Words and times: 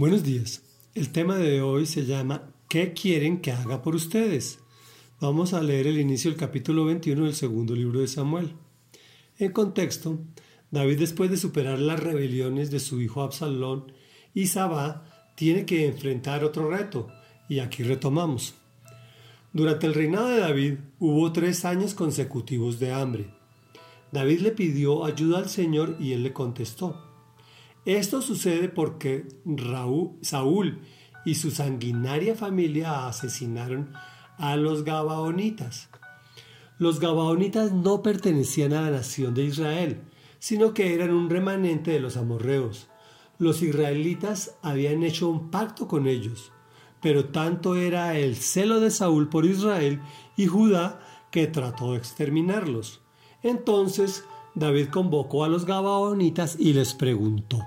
Buenos 0.00 0.22
días. 0.22 0.62
El 0.94 1.12
tema 1.12 1.36
de 1.36 1.60
hoy 1.60 1.84
se 1.84 2.06
llama 2.06 2.54
¿Qué 2.70 2.94
quieren 2.94 3.42
que 3.42 3.52
haga 3.52 3.82
por 3.82 3.94
ustedes? 3.94 4.58
Vamos 5.20 5.52
a 5.52 5.62
leer 5.62 5.86
el 5.88 6.00
inicio 6.00 6.30
del 6.30 6.40
capítulo 6.40 6.86
21 6.86 7.26
del 7.26 7.34
segundo 7.34 7.76
libro 7.76 8.00
de 8.00 8.06
Samuel. 8.06 8.54
En 9.38 9.52
contexto, 9.52 10.18
David 10.70 11.00
después 11.00 11.30
de 11.30 11.36
superar 11.36 11.78
las 11.78 12.00
rebeliones 12.00 12.70
de 12.70 12.80
su 12.80 13.02
hijo 13.02 13.20
Absalón 13.20 13.92
y 14.32 14.46
Sabá, 14.46 15.04
tiene 15.34 15.66
que 15.66 15.86
enfrentar 15.86 16.44
otro 16.44 16.70
reto, 16.70 17.08
y 17.50 17.58
aquí 17.58 17.82
retomamos. 17.82 18.54
Durante 19.52 19.86
el 19.86 19.92
reinado 19.92 20.28
de 20.28 20.40
David 20.40 20.74
hubo 20.98 21.30
tres 21.30 21.66
años 21.66 21.92
consecutivos 21.92 22.80
de 22.80 22.90
hambre. 22.90 23.26
David 24.12 24.40
le 24.40 24.52
pidió 24.52 25.04
ayuda 25.04 25.40
al 25.40 25.50
Señor 25.50 25.98
y 26.00 26.14
él 26.14 26.22
le 26.22 26.32
contestó. 26.32 27.09
Esto 27.98 28.22
sucede 28.22 28.68
porque 28.68 29.26
Raúl, 29.44 30.12
Saúl 30.22 30.80
y 31.24 31.34
su 31.34 31.50
sanguinaria 31.50 32.34
familia 32.34 33.06
asesinaron 33.06 33.92
a 34.38 34.56
los 34.56 34.84
Gabaonitas. 34.84 35.88
Los 36.78 37.00
Gabaonitas 37.00 37.72
no 37.72 38.02
pertenecían 38.02 38.72
a 38.72 38.82
la 38.82 38.90
nación 38.90 39.34
de 39.34 39.44
Israel, 39.44 40.02
sino 40.38 40.72
que 40.72 40.94
eran 40.94 41.10
un 41.10 41.28
remanente 41.28 41.90
de 41.90 42.00
los 42.00 42.16
amorreos. 42.16 42.88
Los 43.38 43.62
israelitas 43.62 44.56
habían 44.62 45.02
hecho 45.02 45.28
un 45.28 45.50
pacto 45.50 45.88
con 45.88 46.06
ellos 46.06 46.52
pero 47.00 47.26
tanto 47.26 47.76
era 47.76 48.18
el 48.18 48.36
celo 48.36 48.80
de 48.80 48.90
Saúl 48.90 49.28
por 49.28 49.46
Israel 49.46 50.00
y 50.36 50.46
Judá 50.46 51.00
que 51.30 51.46
trató 51.46 51.92
de 51.92 51.98
exterminarlos. 51.98 53.00
Entonces 53.42 54.24
David 54.54 54.88
convocó 54.88 55.44
a 55.44 55.48
los 55.48 55.64
Gabaonitas 55.64 56.56
y 56.58 56.72
les 56.72 56.94
preguntó, 56.94 57.59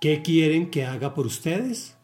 ¿qué 0.00 0.22
quieren 0.22 0.70
que 0.70 0.84
haga 0.84 1.14
por 1.14 1.26
ustedes? 1.26 1.96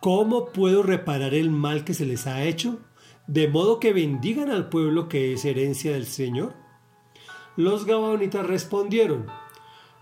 ¿Cómo 0.00 0.46
puedo 0.52 0.82
reparar 0.82 1.34
el 1.34 1.50
mal 1.50 1.84
que 1.84 1.94
se 1.94 2.06
les 2.06 2.26
ha 2.26 2.44
hecho? 2.44 2.78
De 3.26 3.48
modo 3.48 3.80
que 3.80 3.92
bendigan 3.92 4.50
al 4.50 4.68
pueblo 4.68 5.08
que 5.08 5.32
es 5.32 5.44
herencia 5.44 5.92
del 5.92 6.06
Señor. 6.06 6.54
Los 7.56 7.84
Gabaonitas 7.84 8.46
respondieron, 8.46 9.26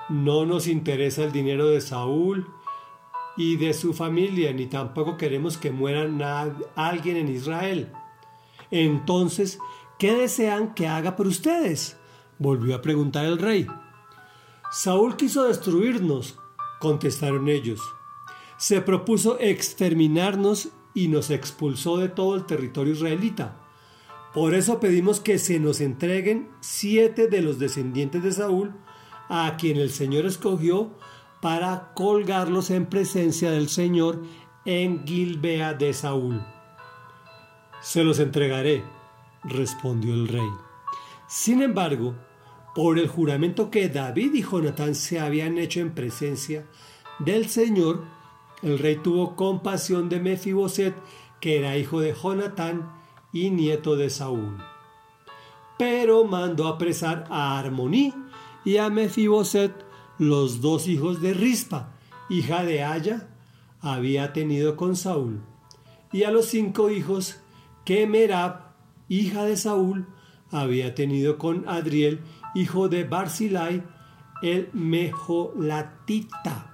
no 0.08 0.46
nos 0.46 0.66
interesa 0.66 1.24
el 1.24 1.32
dinero 1.32 1.69
de 1.69 1.80
Saúl, 1.80 2.46
y 3.36 3.56
de 3.56 3.72
su 3.72 3.94
familia, 3.94 4.52
ni 4.52 4.66
tampoco 4.66 5.16
queremos 5.16 5.56
que 5.56 5.70
muera 5.70 6.06
alguien 6.76 7.16
en 7.16 7.28
Israel. 7.28 7.91
Entonces, 8.70 9.58
¿qué 9.98 10.14
desean 10.14 10.74
que 10.74 10.88
haga 10.88 11.16
por 11.16 11.26
ustedes? 11.26 11.97
volvió 12.38 12.74
a 12.74 12.82
preguntar 12.82 13.24
el 13.26 13.38
rey. 13.38 13.66
Saúl 14.70 15.16
quiso 15.16 15.44
destruirnos, 15.44 16.38
contestaron 16.80 17.48
ellos. 17.48 17.80
Se 18.56 18.80
propuso 18.80 19.38
exterminarnos 19.38 20.70
y 20.92 21.06
nos 21.06 21.30
expulsó 21.30 21.98
de 21.98 22.08
todo 22.08 22.34
el 22.34 22.46
territorio 22.46 22.94
israelita. 22.94 23.56
Por 24.34 24.54
eso 24.54 24.80
pedimos 24.80 25.20
que 25.20 25.38
se 25.38 25.60
nos 25.60 25.80
entreguen 25.80 26.50
siete 26.60 27.28
de 27.28 27.42
los 27.42 27.58
descendientes 27.58 28.22
de 28.22 28.32
Saúl, 28.32 28.74
a 29.28 29.56
quien 29.56 29.76
el 29.76 29.90
Señor 29.90 30.26
escogió 30.26 30.90
para 31.40 31.92
colgarlos 31.94 32.70
en 32.70 32.86
presencia 32.86 33.50
del 33.50 33.68
Señor 33.68 34.22
en 34.64 35.06
Gilbea 35.06 35.74
de 35.74 35.92
Saúl. 35.92 36.44
Se 37.80 38.04
los 38.04 38.18
entregaré, 38.18 38.84
respondió 39.44 40.14
el 40.14 40.28
rey. 40.28 40.50
Sin 41.26 41.62
embargo, 41.62 42.14
por 42.74 42.98
el 42.98 43.08
juramento 43.08 43.70
que 43.70 43.88
David 43.88 44.34
y 44.34 44.42
Jonatán 44.42 44.94
se 44.94 45.20
habían 45.20 45.58
hecho 45.58 45.80
en 45.80 45.94
presencia 45.94 46.66
del 47.18 47.48
Señor, 47.48 48.04
el 48.62 48.78
rey 48.78 48.96
tuvo 48.96 49.36
compasión 49.36 50.08
de 50.08 50.20
Mefiboset, 50.20 50.94
que 51.41 51.58
era 51.58 51.76
hijo 51.76 52.00
de 52.00 52.14
Jonatán 52.14 52.92
y 53.32 53.50
nieto 53.50 53.97
de 53.97 54.10
Saúl. 54.10 54.58
Pero 55.78 56.25
mandó 56.25 56.66
apresar 56.66 57.26
a 57.31 57.58
Armoní 57.58 58.14
y 58.64 58.76
a 58.76 58.91
Mefiboset, 58.91 59.72
los 60.19 60.60
dos 60.60 60.87
hijos 60.88 61.22
de 61.22 61.32
Rispa, 61.32 61.94
hija 62.28 62.62
de 62.64 62.84
Aya, 62.84 63.28
había 63.81 64.32
tenido 64.34 64.76
con 64.76 64.97
Saúl, 64.97 65.41
y 66.12 66.25
a 66.25 66.31
los 66.31 66.47
cinco 66.47 66.91
hijos 66.91 67.41
que 67.84 68.06
Merab, 68.06 68.75
hija 69.08 69.44
de 69.44 69.56
Saúl, 69.56 70.06
había 70.50 70.94
tenido 70.94 71.38
con 71.38 71.69
Adriel, 71.69 72.21
hijo 72.55 72.88
de 72.88 73.05
Barzilai, 73.05 73.83
el 74.43 74.71
Mejolatita. 74.72 76.66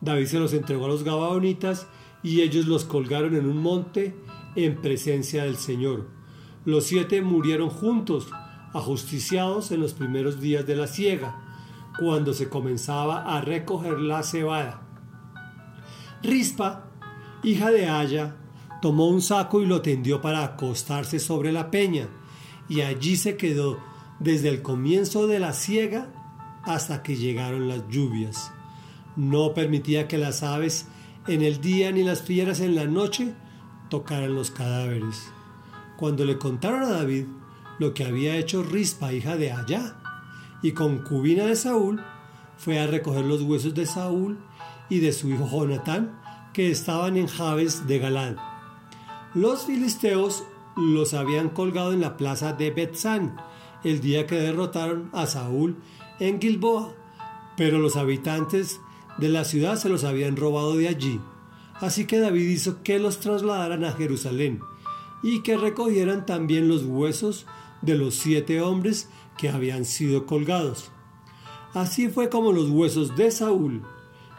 David 0.00 0.26
se 0.26 0.38
los 0.38 0.52
entregó 0.52 0.86
a 0.86 0.88
los 0.88 1.04
Gabaonitas 1.04 1.86
y 2.22 2.40
ellos 2.40 2.66
los 2.66 2.84
colgaron 2.84 3.34
en 3.36 3.46
un 3.46 3.58
monte 3.58 4.16
en 4.54 4.80
presencia 4.80 5.44
del 5.44 5.56
Señor. 5.56 6.08
Los 6.64 6.84
siete 6.84 7.22
murieron 7.22 7.70
juntos, 7.70 8.28
ajusticiados 8.72 9.70
en 9.70 9.80
los 9.80 9.94
primeros 9.94 10.40
días 10.40 10.66
de 10.66 10.76
la 10.76 10.86
siega 10.86 11.42
cuando 11.98 12.34
se 12.34 12.48
comenzaba 12.48 13.36
a 13.36 13.40
recoger 13.40 14.00
la 14.00 14.22
cebada. 14.22 14.82
Rispa, 16.22 16.90
hija 17.42 17.70
de 17.70 17.88
Aya, 17.88 18.36
tomó 18.82 19.08
un 19.08 19.22
saco 19.22 19.62
y 19.62 19.66
lo 19.66 19.80
tendió 19.80 20.20
para 20.20 20.44
acostarse 20.44 21.18
sobre 21.18 21.52
la 21.52 21.70
peña, 21.70 22.08
y 22.68 22.80
allí 22.80 23.16
se 23.16 23.36
quedó 23.36 23.78
desde 24.18 24.48
el 24.48 24.62
comienzo 24.62 25.26
de 25.26 25.38
la 25.38 25.52
siega 25.52 26.08
hasta 26.64 27.02
que 27.02 27.16
llegaron 27.16 27.68
las 27.68 27.86
lluvias. 27.88 28.52
No 29.14 29.54
permitía 29.54 30.08
que 30.08 30.18
las 30.18 30.42
aves 30.42 30.86
en 31.26 31.42
el 31.42 31.60
día 31.60 31.92
ni 31.92 32.02
las 32.02 32.22
fieras 32.22 32.60
en 32.60 32.74
la 32.74 32.86
noche 32.86 33.34
tocaran 33.88 34.34
los 34.34 34.50
cadáveres. 34.50 35.28
Cuando 35.96 36.24
le 36.24 36.38
contaron 36.38 36.82
a 36.82 36.90
David 36.90 37.26
lo 37.78 37.94
que 37.94 38.04
había 38.04 38.36
hecho 38.36 38.62
Rispa, 38.62 39.12
hija 39.12 39.36
de 39.36 39.52
Aya, 39.52 39.96
y 40.62 40.72
concubina 40.72 41.44
de 41.46 41.56
Saúl, 41.56 42.02
fue 42.56 42.78
a 42.78 42.86
recoger 42.86 43.24
los 43.24 43.42
huesos 43.42 43.74
de 43.74 43.86
Saúl 43.86 44.38
y 44.88 45.00
de 45.00 45.12
su 45.12 45.28
hijo 45.28 45.48
Jonatán, 45.50 46.18
que 46.52 46.70
estaban 46.70 47.16
en 47.16 47.26
Jabes 47.26 47.86
de 47.86 47.98
Galán. 47.98 48.36
Los 49.34 49.66
filisteos 49.66 50.44
los 50.76 51.14
habían 51.14 51.48
colgado 51.48 51.92
en 51.92 52.00
la 52.00 52.16
plaza 52.16 52.52
de 52.52 52.70
Betzán 52.70 53.36
el 53.82 54.00
día 54.00 54.26
que 54.26 54.36
derrotaron 54.36 55.10
a 55.12 55.26
Saúl 55.26 55.76
en 56.20 56.40
Gilboa, 56.40 56.92
pero 57.56 57.78
los 57.78 57.96
habitantes 57.96 58.80
de 59.18 59.28
la 59.28 59.44
ciudad 59.44 59.76
se 59.76 59.88
los 59.88 60.04
habían 60.04 60.36
robado 60.36 60.76
de 60.76 60.88
allí. 60.88 61.20
Así 61.80 62.06
que 62.06 62.18
David 62.18 62.48
hizo 62.48 62.82
que 62.82 62.98
los 62.98 63.20
trasladaran 63.20 63.84
a 63.84 63.92
Jerusalén 63.92 64.60
y 65.22 65.42
que 65.42 65.56
recogieran 65.56 66.26
también 66.26 66.68
los 66.68 66.84
huesos 66.84 67.46
de 67.82 67.94
los 67.96 68.14
siete 68.14 68.60
hombres 68.60 69.08
que 69.38 69.48
habían 69.48 69.84
sido 69.84 70.26
colgados. 70.26 70.90
Así 71.74 72.08
fue 72.08 72.30
como 72.30 72.52
los 72.52 72.70
huesos 72.70 73.16
de 73.16 73.30
Saúl 73.30 73.82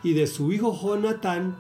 y 0.04 0.14
de 0.14 0.28
su 0.28 0.52
hijo 0.52 0.78
Jonatán 0.80 1.58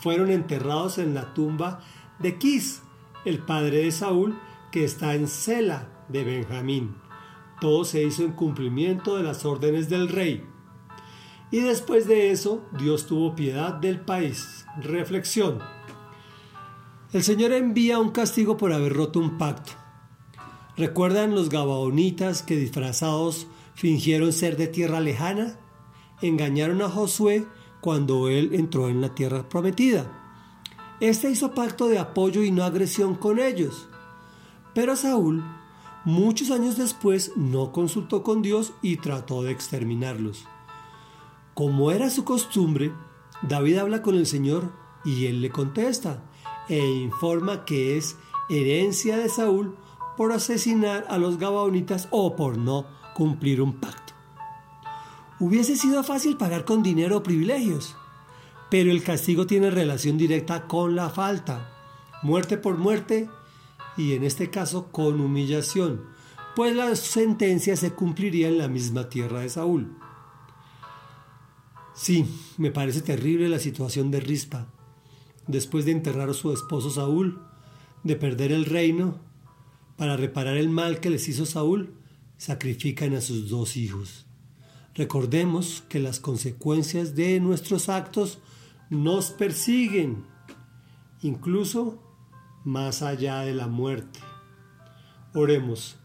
fueron 0.00 0.30
enterrados 0.30 0.98
en 0.98 1.14
la 1.14 1.34
tumba 1.34 1.80
de 2.20 2.38
Quis, 2.38 2.82
el 3.24 3.38
padre 3.38 3.78
de 3.84 3.90
Saúl, 3.90 4.38
que 4.70 4.84
está 4.84 5.14
en 5.14 5.28
Sela 5.28 5.88
de 6.08 6.24
Benjamín. 6.24 6.96
Todo 7.60 7.84
se 7.84 8.02
hizo 8.02 8.22
en 8.22 8.32
cumplimiento 8.32 9.16
de 9.16 9.22
las 9.22 9.44
órdenes 9.44 9.88
del 9.88 10.08
rey. 10.08 10.44
Y 11.50 11.60
después 11.60 12.06
de 12.06 12.30
eso, 12.30 12.64
Dios 12.78 13.06
tuvo 13.06 13.34
piedad 13.34 13.74
del 13.74 14.00
país. 14.00 14.66
Reflexión. 14.80 15.58
El 17.12 17.22
Señor 17.22 17.52
envía 17.52 17.98
un 17.98 18.10
castigo 18.10 18.56
por 18.56 18.72
haber 18.72 18.92
roto 18.92 19.18
un 19.18 19.38
pacto. 19.38 19.72
¿Recuerdan 20.76 21.34
los 21.34 21.48
gabaonitas 21.48 22.42
que 22.42 22.54
disfrazados 22.54 23.46
fingieron 23.74 24.32
ser 24.32 24.56
de 24.56 24.68
tierra 24.68 25.00
lejana? 25.00 25.58
Engañaron 26.20 26.82
a 26.82 26.88
Josué 26.88 27.46
cuando 27.80 28.28
él 28.28 28.50
entró 28.52 28.88
en 28.88 29.00
la 29.00 29.14
tierra 29.14 29.48
prometida. 29.48 30.17
Este 31.00 31.30
hizo 31.30 31.52
pacto 31.52 31.86
de 31.88 31.98
apoyo 31.98 32.42
y 32.42 32.50
no 32.50 32.64
agresión 32.64 33.14
con 33.14 33.38
ellos. 33.38 33.88
Pero 34.74 34.96
Saúl, 34.96 35.44
muchos 36.04 36.50
años 36.50 36.76
después, 36.76 37.32
no 37.36 37.70
consultó 37.70 38.24
con 38.24 38.42
Dios 38.42 38.72
y 38.82 38.96
trató 38.96 39.42
de 39.42 39.52
exterminarlos. 39.52 40.44
Como 41.54 41.92
era 41.92 42.10
su 42.10 42.24
costumbre, 42.24 42.92
David 43.42 43.78
habla 43.78 44.02
con 44.02 44.16
el 44.16 44.26
Señor 44.26 44.72
y 45.04 45.26
él 45.26 45.40
le 45.40 45.50
contesta 45.50 46.24
e 46.68 46.84
informa 46.84 47.64
que 47.64 47.96
es 47.96 48.16
herencia 48.50 49.16
de 49.16 49.28
Saúl 49.28 49.76
por 50.16 50.32
asesinar 50.32 51.06
a 51.08 51.18
los 51.18 51.38
gabaonitas 51.38 52.08
o 52.10 52.34
por 52.34 52.58
no 52.58 52.86
cumplir 53.14 53.62
un 53.62 53.74
pacto. 53.74 54.14
Hubiese 55.38 55.76
sido 55.76 56.02
fácil 56.02 56.36
pagar 56.36 56.64
con 56.64 56.82
dinero 56.82 57.18
o 57.18 57.22
privilegios, 57.22 57.96
pero 58.70 58.90
el 58.90 59.02
castigo 59.02 59.46
tiene 59.46 59.70
relación 59.70 60.18
directa 60.18 60.66
con 60.66 60.94
la 60.94 61.08
falta, 61.08 61.70
muerte 62.22 62.58
por 62.58 62.76
muerte 62.76 63.28
y 63.96 64.12
en 64.12 64.24
este 64.24 64.50
caso 64.50 64.88
con 64.92 65.20
humillación, 65.20 66.04
pues 66.54 66.74
la 66.74 66.94
sentencia 66.96 67.76
se 67.76 67.92
cumpliría 67.92 68.48
en 68.48 68.58
la 68.58 68.68
misma 68.68 69.08
tierra 69.08 69.40
de 69.40 69.48
Saúl. 69.48 69.96
Sí, 71.94 72.26
me 72.58 72.70
parece 72.70 73.00
terrible 73.00 73.48
la 73.48 73.58
situación 73.58 74.10
de 74.10 74.20
Rispa. 74.20 74.66
Después 75.46 75.84
de 75.84 75.92
enterrar 75.92 76.30
a 76.30 76.34
su 76.34 76.52
esposo 76.52 76.90
Saúl, 76.90 77.42
de 78.04 78.14
perder 78.14 78.52
el 78.52 78.66
reino, 78.66 79.18
para 79.96 80.16
reparar 80.16 80.56
el 80.56 80.68
mal 80.68 81.00
que 81.00 81.10
les 81.10 81.28
hizo 81.28 81.44
Saúl, 81.44 81.94
sacrifican 82.36 83.14
a 83.14 83.20
sus 83.20 83.48
dos 83.48 83.76
hijos. 83.76 84.26
Recordemos 84.94 85.82
que 85.88 85.98
las 85.98 86.20
consecuencias 86.20 87.16
de 87.16 87.40
nuestros 87.40 87.88
actos 87.88 88.38
nos 88.90 89.30
persiguen, 89.30 90.24
incluso 91.20 92.02
más 92.64 93.02
allá 93.02 93.40
de 93.40 93.54
la 93.54 93.68
muerte. 93.68 94.20
Oremos. 95.34 95.96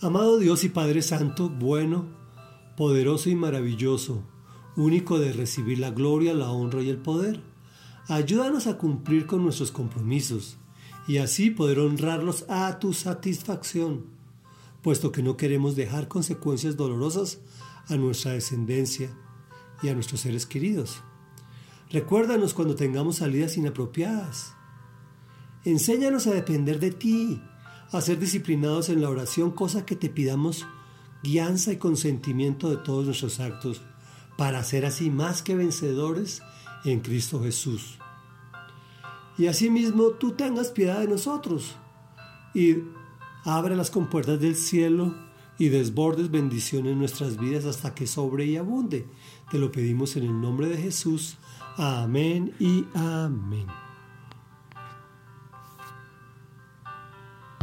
Amado 0.00 0.38
Dios 0.38 0.64
y 0.64 0.68
Padre 0.68 1.00
Santo, 1.02 1.48
bueno, 1.48 2.06
poderoso 2.76 3.30
y 3.30 3.36
maravilloso, 3.36 4.22
único 4.76 5.18
de 5.18 5.32
recibir 5.32 5.78
la 5.78 5.90
gloria, 5.90 6.34
la 6.34 6.50
honra 6.50 6.82
y 6.82 6.90
el 6.90 6.98
poder, 6.98 7.40
ayúdanos 8.08 8.66
a 8.66 8.76
cumplir 8.76 9.26
con 9.26 9.44
nuestros 9.44 9.70
compromisos 9.70 10.58
y 11.06 11.18
así 11.18 11.50
poder 11.50 11.78
honrarlos 11.78 12.44
a 12.48 12.78
tu 12.80 12.92
satisfacción, 12.92 14.06
puesto 14.82 15.12
que 15.12 15.22
no 15.22 15.36
queremos 15.36 15.76
dejar 15.76 16.08
consecuencias 16.08 16.76
dolorosas 16.76 17.38
a 17.88 17.96
nuestra 17.96 18.32
descendencia 18.32 19.16
y 19.82 19.88
a 19.88 19.94
nuestros 19.94 20.20
seres 20.20 20.46
queridos. 20.46 21.02
Recuérdanos 21.94 22.54
cuando 22.54 22.74
tengamos 22.74 23.18
salidas 23.18 23.56
inapropiadas. 23.56 24.56
Enséñanos 25.64 26.26
a 26.26 26.32
depender 26.32 26.80
de 26.80 26.90
ti, 26.90 27.40
a 27.92 28.00
ser 28.00 28.18
disciplinados 28.18 28.88
en 28.88 29.00
la 29.00 29.08
oración, 29.08 29.52
cosa 29.52 29.86
que 29.86 29.94
te 29.94 30.08
pidamos 30.08 30.66
guianza 31.22 31.70
y 31.70 31.76
consentimiento 31.76 32.68
de 32.68 32.78
todos 32.78 33.06
nuestros 33.06 33.38
actos, 33.38 33.80
para 34.36 34.64
ser 34.64 34.86
así 34.86 35.08
más 35.08 35.44
que 35.44 35.54
vencedores 35.54 36.42
en 36.84 36.98
Cristo 36.98 37.40
Jesús. 37.40 38.00
Y 39.38 39.46
asimismo 39.46 40.08
tú 40.18 40.32
tengas 40.32 40.72
piedad 40.72 40.98
de 40.98 41.06
nosotros 41.06 41.76
y 42.54 42.78
abre 43.44 43.76
las 43.76 43.92
compuertas 43.92 44.40
del 44.40 44.56
cielo 44.56 45.14
y 45.58 45.68
desbordes 45.68 46.30
bendiciones 46.30 46.92
en 46.92 46.98
nuestras 46.98 47.38
vidas 47.38 47.64
hasta 47.64 47.94
que 47.94 48.06
sobre 48.06 48.46
y 48.46 48.56
abunde. 48.56 49.06
Te 49.50 49.58
lo 49.58 49.70
pedimos 49.70 50.16
en 50.16 50.24
el 50.24 50.40
nombre 50.40 50.68
de 50.68 50.76
Jesús. 50.76 51.36
Amén 51.76 52.52
y 52.58 52.84
amén. 52.94 53.83